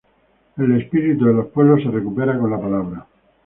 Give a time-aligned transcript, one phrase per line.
[0.57, 3.05] El espíritu de los pueblos se recupera con la palabra.